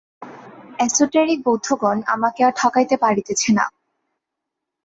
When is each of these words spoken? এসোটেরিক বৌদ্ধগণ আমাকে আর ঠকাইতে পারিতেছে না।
এসোটেরিক 0.79 1.39
বৌদ্ধগণ 1.45 1.97
আমাকে 2.07 2.39
আর 2.43 2.53
ঠকাইতে 2.59 2.95
পারিতেছে 2.97 3.49
না। 3.57 3.65